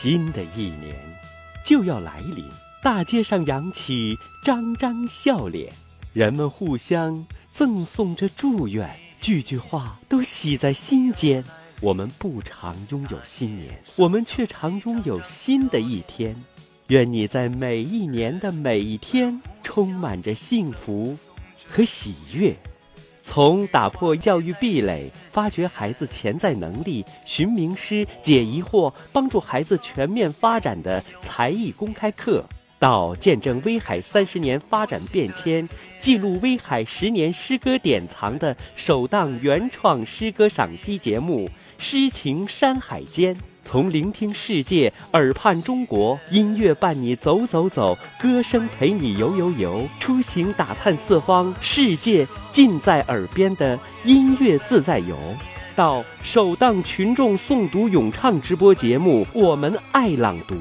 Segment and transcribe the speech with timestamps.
[0.00, 0.94] 新的一年
[1.64, 2.44] 就要来临，
[2.84, 5.72] 大街上扬起张张笑脸，
[6.12, 8.88] 人们互相赠送着祝愿，
[9.20, 11.44] 句句话都喜在心间。
[11.80, 16.40] 我们不常拥有新年，我们却常拥有新的一天。
[16.86, 21.18] 愿你在每一年的每一天充满着幸福
[21.66, 22.56] 和喜悦。
[23.28, 32.42] 从打破教育壁垒、发掘孩子潜在能力、寻名师、解疑惑、帮助孩子全面发展的才艺公开课，
[32.78, 35.68] 到见证威海三十年发展变迁、
[35.98, 43.34] 记录威海十年诗歌典藏的首档原创诗歌赏析节目《诗情山海间》。
[43.68, 55.14] 从聆听世界，耳畔中国，音乐伴你走走走，歌声陪你游游游，出行打探四方，世界尽在耳边的音乐自在游。
[55.76, 60.54] 到首档群众诵读咏唱直播节目《我们爱朗读》，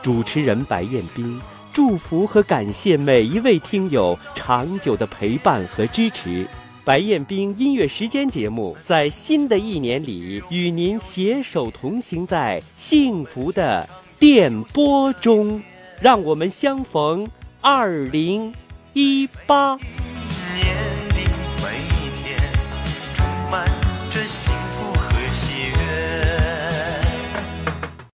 [0.00, 1.38] 主持人白彦斌
[1.70, 6.48] 祝福和感谢每一位听友长久的陪伴和支持。
[6.88, 13.86] 白彦斌音乐时间节目，在新的一年里与您携手同行在幸福的
[14.18, 15.62] 电波中，
[16.00, 17.28] 让我们相逢
[17.60, 18.50] 二零
[18.94, 19.78] 一八。